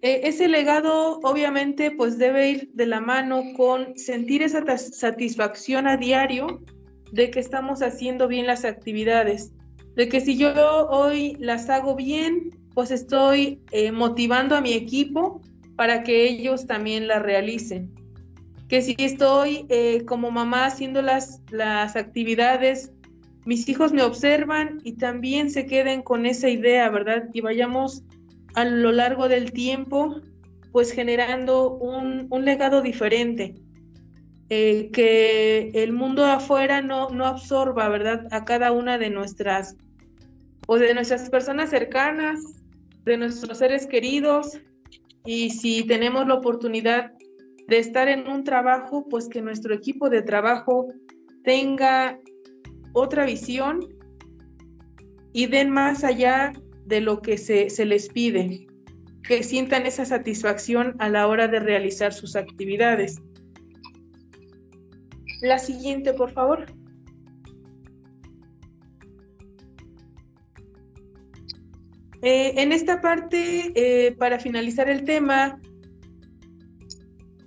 [0.00, 5.96] E, ese legado obviamente pues debe ir de la mano con sentir esa satisfacción a
[5.96, 6.62] diario
[7.10, 9.52] de que estamos haciendo bien las actividades,
[9.98, 10.52] de que si yo
[10.90, 15.42] hoy las hago bien, pues estoy eh, motivando a mi equipo
[15.74, 17.92] para que ellos también las realicen.
[18.68, 22.92] Que si estoy eh, como mamá haciendo las, las actividades,
[23.44, 27.28] mis hijos me observan y también se queden con esa idea, ¿verdad?
[27.32, 28.04] Y vayamos
[28.54, 30.20] a lo largo del tiempo,
[30.70, 33.56] pues generando un, un legado diferente.
[34.48, 38.28] Eh, que el mundo afuera no, no absorba, ¿verdad?
[38.30, 39.76] A cada una de nuestras,
[40.70, 42.40] o de nuestras personas cercanas,
[43.04, 44.60] de nuestros seres queridos,
[45.24, 47.12] y si tenemos la oportunidad
[47.68, 50.92] de estar en un trabajo, pues que nuestro equipo de trabajo
[51.42, 52.20] tenga
[52.92, 53.80] otra visión
[55.32, 56.52] y den más allá
[56.84, 58.66] de lo que se, se les pide,
[59.22, 63.22] que sientan esa satisfacción a la hora de realizar sus actividades.
[65.40, 66.66] La siguiente, por favor.
[72.22, 75.60] Eh, en esta parte, eh, para finalizar el tema,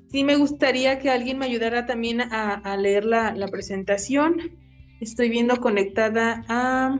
[0.09, 4.57] sí me gustaría que alguien me ayudara también a, leer la, la, presentación.
[5.01, 6.99] Estoy viendo conectada a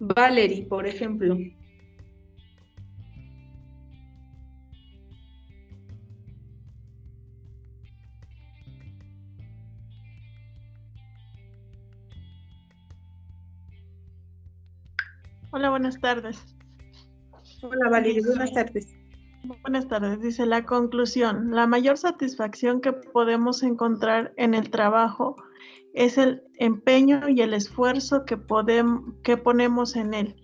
[0.00, 1.36] Valerie, por ejemplo.
[15.52, 16.56] Hola, buenas tardes.
[17.62, 18.94] Hola, Valeria, buenas tardes.
[19.62, 20.20] Buenas tardes.
[20.20, 21.50] Dice la conclusión.
[21.50, 25.34] La mayor satisfacción que podemos encontrar en el trabajo
[25.92, 30.36] es el empeño y el esfuerzo que, podemos, que ponemos en él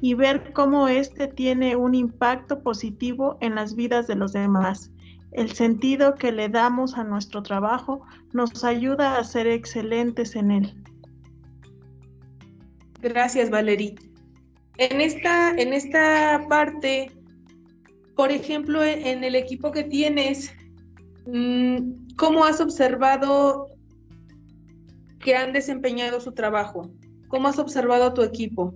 [0.00, 4.92] y ver cómo éste tiene un impacto positivo en las vidas de los demás.
[5.32, 10.84] El sentido que le damos a nuestro trabajo nos ayuda a ser excelentes en él.
[13.00, 13.96] Gracias, Valerie.
[14.78, 17.12] En esta, en esta parte,
[18.16, 20.52] por ejemplo, en el equipo que tienes,
[21.26, 23.68] mm, ¿cómo has observado
[25.20, 26.90] que han desempeñado su trabajo?
[27.28, 28.74] ¿Cómo has observado a tu equipo?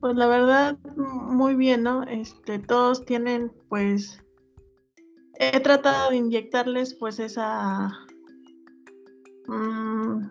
[0.00, 2.02] Pues la verdad, muy bien, ¿no?
[2.02, 4.22] Este, todos tienen, pues,
[5.38, 7.90] he tratado de inyectarles, pues, esa,
[9.46, 10.26] mm,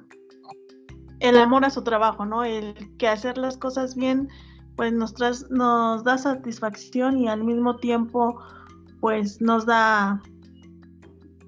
[1.23, 2.43] el amor a su trabajo, ¿no?
[2.43, 4.27] El que hacer las cosas bien,
[4.75, 5.15] pues nos,
[5.49, 8.37] nos da satisfacción y al mismo tiempo,
[8.99, 10.21] pues nos da,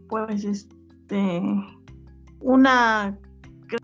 [0.08, 1.42] pues, este,
[2.40, 3.18] una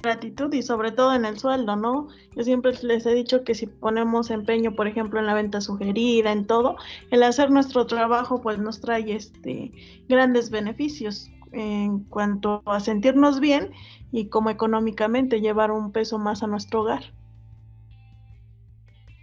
[0.01, 2.07] gratitud y sobre todo en el sueldo, ¿no?
[2.37, 6.31] Yo siempre les he dicho que si ponemos empeño, por ejemplo, en la venta sugerida,
[6.31, 6.77] en todo,
[7.09, 9.73] el hacer nuestro trabajo pues nos trae este
[10.07, 13.71] grandes beneficios en cuanto a sentirnos bien
[14.11, 17.03] y como económicamente llevar un peso más a nuestro hogar.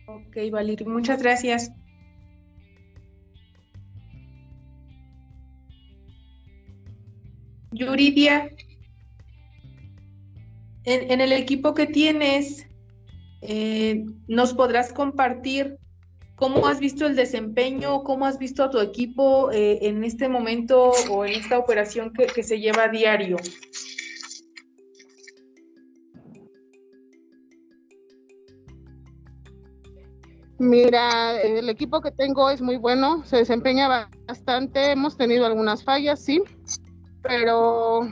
[0.06, 1.72] Ok, Valir, muchas gracias.
[7.72, 8.50] Yuridia,
[10.84, 12.66] en, el equipo que tienes,
[13.42, 15.78] eh, ¿nos podrás compartir
[16.38, 18.04] ¿Cómo has visto el desempeño?
[18.04, 22.44] ¿Cómo has visto a tu equipo eh, en este momento o en esta operación que,
[22.44, 23.38] se lleva a diario?
[30.60, 36.24] Mira, el equipo que tengo es muy bueno, se desempeña bastante, hemos tenido algunas fallas,
[36.24, 36.42] sí,
[37.22, 38.02] pero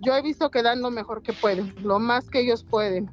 [0.00, 3.10] yo he visto que dan lo mejor que pueden, lo más que ellos pueden.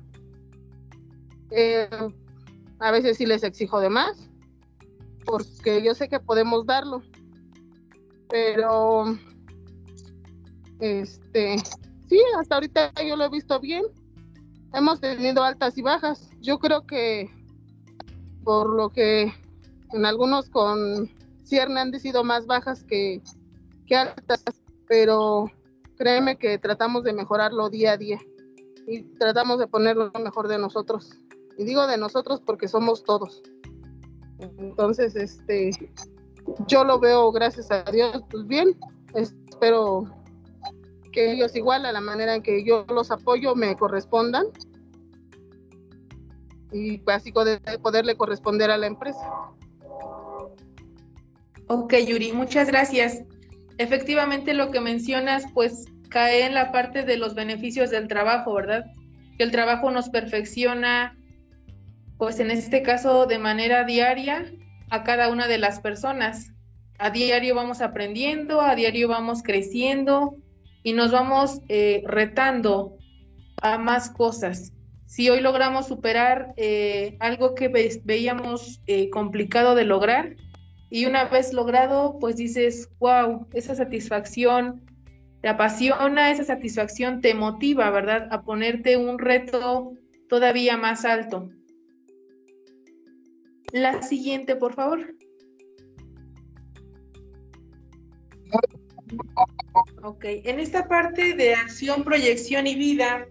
[1.52, 1.90] Eh,
[2.80, 4.29] a veces sí les exijo de más,
[5.30, 7.04] porque yo sé que podemos darlo.
[8.30, 9.16] Pero,
[10.80, 11.58] este,
[12.08, 13.86] sí, hasta ahorita yo lo he visto bien.
[14.74, 16.32] Hemos tenido altas y bajas.
[16.42, 17.30] Yo creo que
[18.44, 19.32] por lo que
[19.94, 21.12] en algunos con
[21.44, 23.22] cierne han sido más bajas que,
[23.86, 24.44] que altas,
[24.88, 25.52] pero
[25.96, 28.20] créeme que tratamos de mejorarlo día a día
[28.88, 31.20] y tratamos de poner lo mejor de nosotros.
[31.56, 33.44] Y digo de nosotros porque somos todos.
[34.40, 35.72] Entonces, este,
[36.68, 38.78] yo lo veo, gracias a Dios, pues bien.
[39.14, 40.06] Espero
[41.12, 44.46] que ellos igual, a la manera en que yo los apoyo, me correspondan.
[46.72, 49.20] y de poderle corresponder a la empresa.
[51.68, 53.24] Ok, Yuri, muchas gracias.
[53.78, 58.86] Efectivamente, lo que mencionas, pues cae en la parte de los beneficios del trabajo, ¿verdad?
[59.38, 61.19] Que el trabajo nos perfecciona,
[62.20, 64.52] pues en este caso de manera diaria
[64.90, 66.52] a cada una de las personas.
[66.98, 70.36] A diario vamos aprendiendo, a diario vamos creciendo
[70.84, 72.98] y nos vamos eh, retando
[73.62, 74.74] a más cosas.
[75.06, 77.70] Si hoy logramos superar eh, algo que
[78.04, 80.36] veíamos eh, complicado de lograr
[80.90, 84.82] y una vez logrado, pues dices, wow, esa satisfacción
[85.42, 88.28] te apasiona, esa satisfacción te motiva, ¿verdad?
[88.30, 89.94] A ponerte un reto
[90.28, 91.50] todavía más alto.
[93.72, 95.14] La siguiente, por favor.
[100.04, 103.28] Ok, en esta parte de acción, proyección y vida,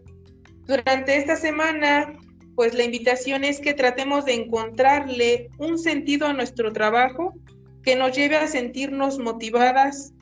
[0.67, 2.13] durante esta semana,
[2.55, 7.35] pues la invitación es que tratemos de encontrarle un sentido a nuestro trabajo
[7.83, 10.13] que nos lleve a sentirnos motivadas,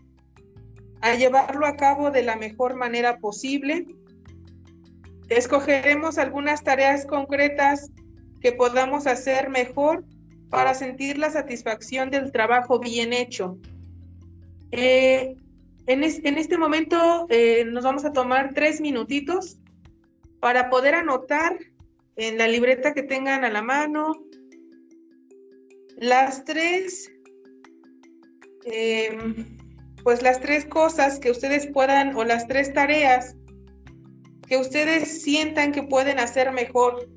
[1.01, 3.87] a llevarlo a cabo de la mejor manera posible.
[5.29, 7.91] Escogeremos algunas tareas concretas
[8.41, 10.05] que podamos hacer mejor
[10.51, 13.59] para sentir la satisfacción del trabajo bien hecho.
[14.73, 15.37] Eh,
[15.87, 19.59] en, este momento eh, nos vamos a tomar tres minutitos
[20.41, 21.59] para poder anotar
[22.17, 24.15] en la libreta que tengan a la mano
[25.97, 27.11] las tres,
[28.65, 29.17] eh,
[30.03, 33.35] pues las tres cosas que ustedes puedan o las tres tareas
[34.47, 37.09] que ustedes sientan que pueden hacer mejor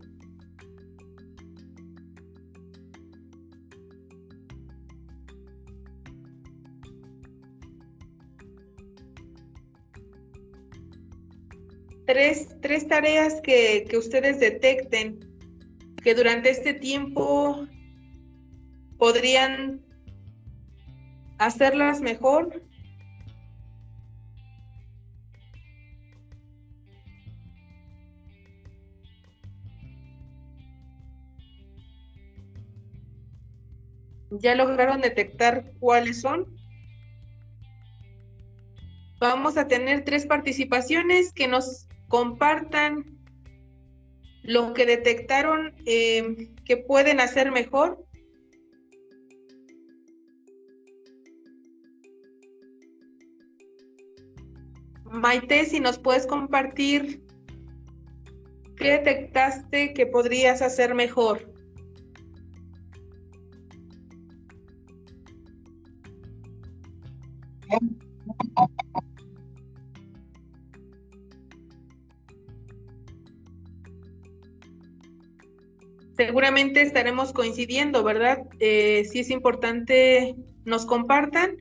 [12.10, 15.20] tres, tareas que, que ustedes detecten
[16.03, 17.68] que durante este tiempo
[18.97, 19.86] podrían
[21.38, 22.64] hacerlas mejor.
[34.32, 36.47] ¿Ya lograron detectar cuáles son?
[39.20, 43.05] Vamos a tener tres participaciones que nos compartan
[44.43, 48.03] lo que detectaron eh, que pueden hacer mejor.
[55.05, 57.24] Maite, si nos puedes compartir
[58.76, 61.51] qué detectaste que podrías hacer mejor.
[76.20, 78.39] Seguramente estaremos coincidiendo, ¿verdad?
[78.59, 81.55] Eh, sí es importante nos compartan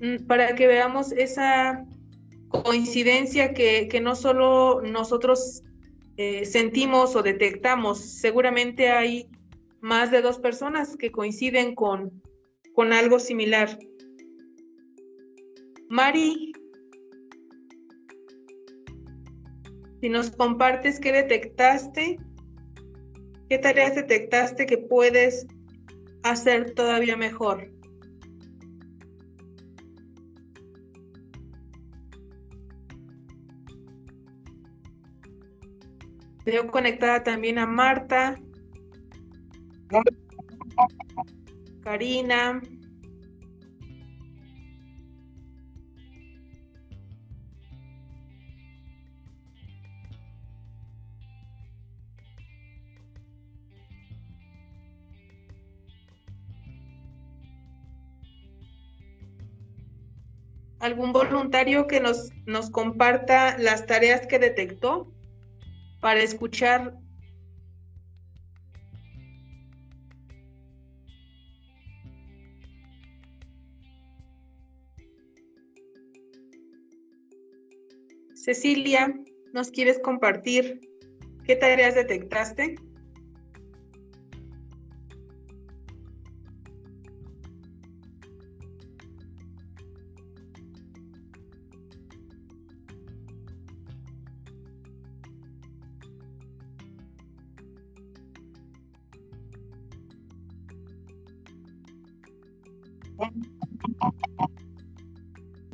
[0.00, 1.86] mm, para que veamos esa
[2.48, 5.62] coincidencia que, no solo nosotros
[6.16, 9.28] eh, sentimos o detectamos, seguramente hay
[9.80, 12.20] más de dos personas que coinciden con,
[12.74, 13.78] con algo similar.
[15.88, 16.52] Mari,
[20.00, 22.18] si nos compartes qué detectaste
[23.54, 25.46] ¿Qué tareas detectaste que puedes
[26.24, 27.70] hacer todavía mejor?
[36.44, 38.34] Veo conectada también a Marta,
[41.84, 42.60] Karina,
[60.84, 65.10] algún voluntario que nos, nos comparta las tareas que detectó
[66.02, 66.98] para escuchar
[78.34, 79.18] Cecilia,
[79.54, 80.80] ¿nos quieres compartir
[81.46, 82.74] qué tareas detectaste?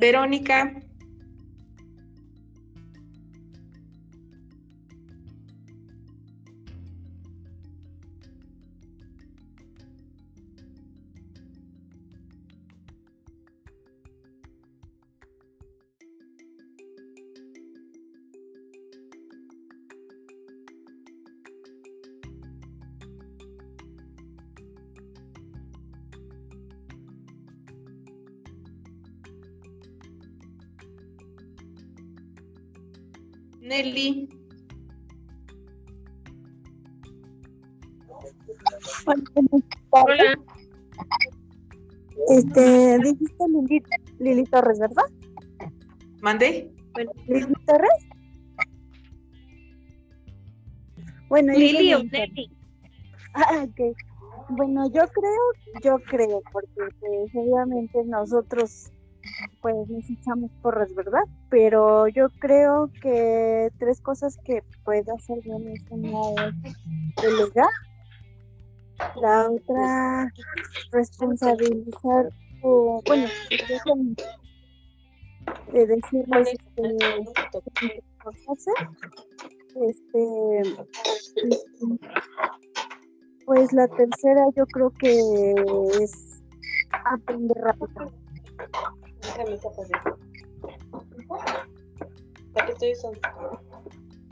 [0.01, 0.57] Verónica.
[33.61, 34.27] Nelly.
[39.91, 40.39] Hola.
[42.29, 43.83] Este, dijiste Lili,
[44.19, 45.03] Lili Torres, ¿verdad?
[46.21, 46.71] ¿Mandé?
[47.27, 47.89] Lili Torres.
[51.29, 52.51] Bueno, Lili yo o Nelly.
[53.33, 53.97] Ah, ok.
[54.49, 58.91] Bueno, yo creo, yo creo, porque pues, obviamente nosotros
[59.61, 61.23] pues nos echamos porras, ¿verdad?
[61.49, 66.75] Pero yo creo que tres cosas que puede hacer bien es una es
[67.21, 67.69] delegar,
[69.21, 70.31] la otra
[70.91, 72.31] responsabilizar
[72.63, 73.27] o bueno,
[75.73, 76.97] de decirles este,
[79.75, 80.61] este
[83.45, 85.11] pues la tercera yo creo que
[86.01, 86.41] es
[87.05, 88.11] aprender rápido.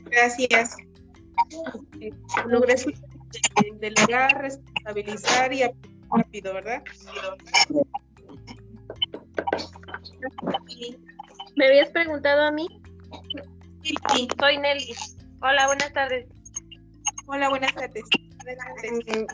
[0.05, 0.75] Gracias.
[2.01, 2.11] Eh,
[2.47, 6.83] Logré su- eh, delegar, responsabilizar y aprender rápido, ¿verdad?
[11.55, 12.67] ¿Me habías preguntado a mí?
[13.83, 14.27] Sí, sí.
[14.39, 14.93] Soy Nelly.
[15.41, 16.27] Hola, buenas tardes.
[17.27, 18.03] Hola, buenas tardes.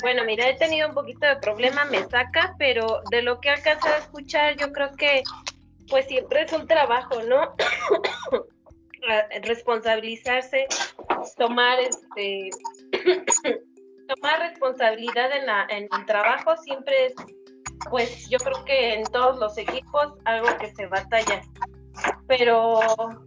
[0.02, 3.52] Bueno, mira, he tenido un poquito de problema, me saca, pero de lo que he
[3.54, 5.24] alcanzado a escuchar, yo creo que
[5.90, 7.56] pues siempre es un trabajo, ¿no?
[9.44, 10.68] Responsabilizarse,
[11.38, 12.50] tomar este
[14.08, 17.14] tomar responsabilidad en la el trabajo siempre es
[17.90, 21.42] pues yo creo que en todos los equipos algo que se batalla.
[22.28, 22.80] Pero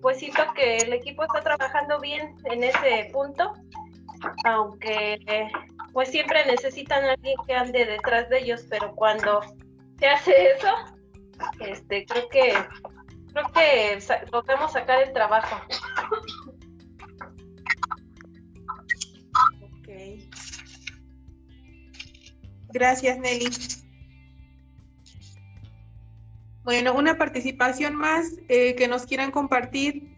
[0.02, 3.54] pues siento que el equipo está trabajando bien en ese punto
[4.44, 5.18] aunque
[5.92, 9.40] pues siempre necesitan alguien que ande detrás de ellos, pero cuando
[9.98, 10.68] se hace eso,
[11.60, 12.52] este creo que
[13.32, 13.98] creo que
[14.32, 15.60] logramos sacar el trabajo.
[19.62, 19.88] Ok.
[22.70, 23.48] Gracias, Nelly.
[26.64, 30.17] Bueno, una participación más eh, que nos quieran compartir.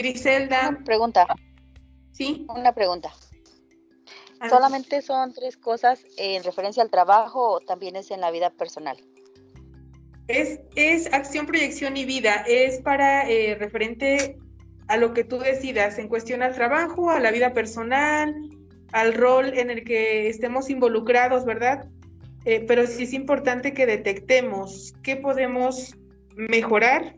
[0.00, 1.26] Griselda, Una pregunta,
[2.12, 2.46] ¿sí?
[2.48, 3.12] una pregunta.
[4.40, 8.48] Ah, ¿Solamente son tres cosas en referencia al trabajo o también es en la vida
[8.48, 8.96] personal?
[10.28, 12.44] Es, es acción, proyección y vida.
[12.46, 14.38] Es para eh, referente
[14.88, 18.34] a lo que tú decidas en cuestión al trabajo, a la vida personal,
[18.92, 21.86] al rol en el que estemos involucrados, ¿verdad?
[22.46, 25.94] Eh, pero sí es importante que detectemos qué podemos
[26.36, 27.16] mejorar,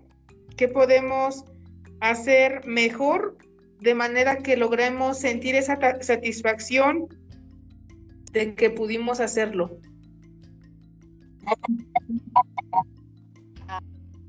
[0.56, 1.44] qué podemos
[2.02, 3.38] hacer mejor
[3.80, 7.06] de manera que logremos sentir esa satisfacción
[8.32, 9.78] de que pudimos hacerlo.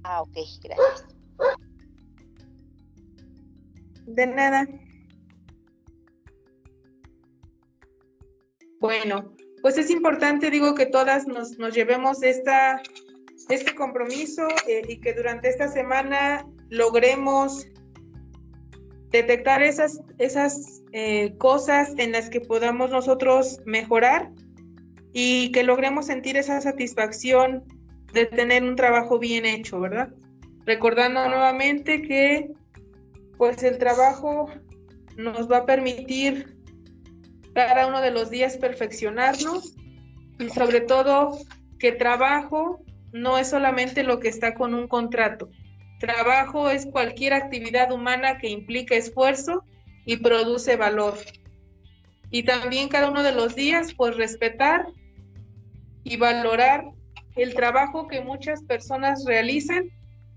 [0.03, 1.07] Ah, ok, gracias.
[4.05, 4.67] De nada.
[8.79, 12.83] Bueno, pues es importante, digo, que todas nos, nos llevemos esta,
[13.49, 17.67] este compromiso eh, y que durante esta semana logremos
[19.11, 24.31] detectar esas, esas eh, cosas en las que podamos nosotros mejorar
[25.13, 27.63] y que logremos sentir esa satisfacción
[28.11, 30.09] de tener un trabajo bien hecho, ¿verdad?
[30.65, 32.51] Recordando nuevamente que
[33.37, 34.49] pues el trabajo
[35.15, 36.57] nos va a permitir
[37.53, 39.75] cada uno de los días perfeccionarnos
[40.39, 41.37] y sobre todo
[41.77, 45.49] que trabajo no es solamente lo que está con un contrato.
[46.03, 49.63] Trabajo es cualquier actividad humana que implica esfuerzo
[50.05, 51.13] y produce valor.
[52.29, 54.85] Y también cada uno de los días, pues respetar
[56.03, 56.83] y valorar
[57.37, 59.91] el trabajo que muchas personas realizan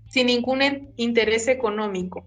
[0.07, 2.25] sin ningún interés económico.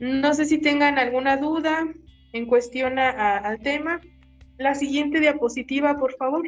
[0.00, 1.86] No sé si tengan alguna duda
[2.32, 4.00] en cuestión al tema.
[4.58, 6.42] La siguiente diapositiva, por favor.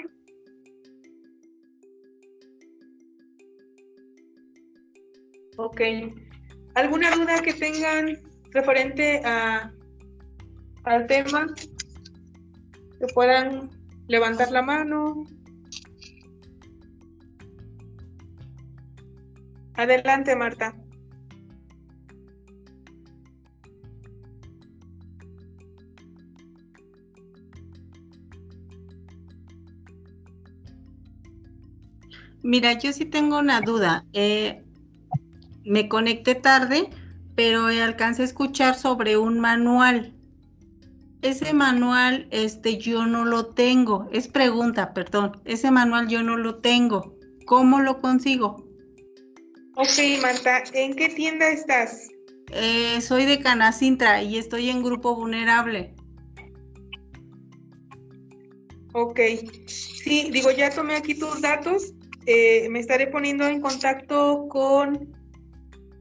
[5.61, 5.81] Ok.
[6.77, 8.17] ¿Alguna duda que tengan
[8.53, 9.73] referente a,
[10.85, 11.53] al tema?
[13.01, 13.69] Que puedan
[14.07, 15.25] levantar la mano.
[19.75, 20.77] Adelante, Marta.
[32.45, 34.07] Mira, yo sí tengo una duda.
[34.13, 34.63] Eh,
[35.69, 36.89] me conecté tarde,
[37.35, 40.15] pero alcancé a escuchar sobre un manual.
[41.23, 44.09] Ese manual, este, yo no lo tengo.
[44.13, 45.41] Es pregunta, perdón.
[45.45, 47.17] Ese manual yo no lo tengo.
[47.45, 48.65] ¿Cómo lo consigo?
[49.77, 52.09] Ok, Marta, ¿en qué tienda estás?
[52.53, 55.95] Eh, soy de Canacintra y estoy en grupo vulnerable.
[58.95, 59.21] Ok,
[59.67, 61.93] sí, digo, ya tomé aquí tus datos.
[62.27, 65.18] Eh, me estaré poniendo en contacto con,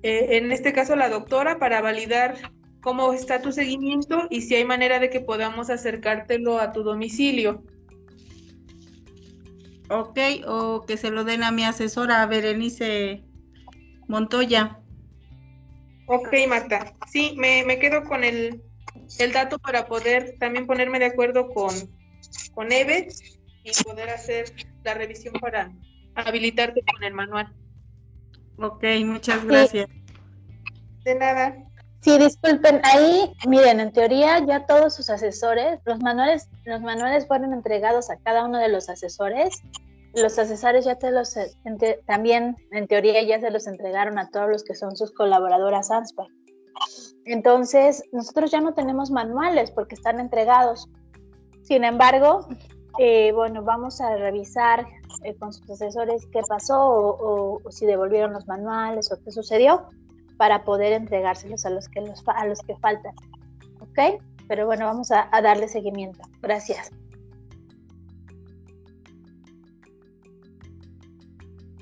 [0.03, 2.37] eh, en este caso, la doctora para validar
[2.81, 7.63] cómo está tu seguimiento y si hay manera de que podamos acercártelo a tu domicilio.
[9.89, 13.23] Ok, o que se lo den a mi asesora, Berenice
[14.07, 14.79] Montoya.
[16.07, 16.93] Ok, Marta.
[17.11, 18.61] Sí, me, quedo con el,
[19.19, 21.73] el, dato para poder también ponerme de acuerdo con,
[22.53, 23.09] con Eve
[23.63, 25.71] y poder hacer la revisión para
[26.15, 27.53] habilitarte con el manual.
[28.59, 29.87] Ok, muchas gracias.
[31.03, 31.55] De nada.
[32.01, 37.53] Sí, disculpen, ahí, miren, en teoría ya todos sus asesores, los manuales, los manuales fueron
[37.53, 39.61] entregados a cada uno de los asesores.
[40.13, 41.35] Los asesores ya te los,
[42.05, 46.27] también en teoría ya se los entregaron a todos los que son sus colaboradoras ANSPA.
[47.25, 50.87] Entonces, nosotros ya no tenemos manuales porque están entregados.
[51.63, 52.47] Sin embargo,
[52.99, 54.87] eh, bueno, vamos a revisar
[55.23, 59.89] eh, con sus asesores qué pasó o, si devolvieron los manuales o qué sucedió
[60.37, 63.13] para poder entregárselos a los que, los, a los que faltan.
[63.79, 64.21] ¿Ok?
[64.47, 66.21] Pero bueno, vamos a, darle seguimiento.
[66.41, 66.91] Gracias.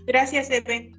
[0.06, 0.92] Gracias, Eve.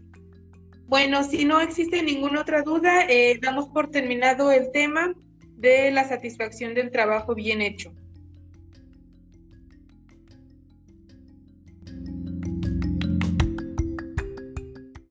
[0.86, 5.14] Bueno, si no existe ninguna otra duda, eh, damos por terminado el tema
[5.56, 7.92] de la satisfacción del trabajo bien hecho.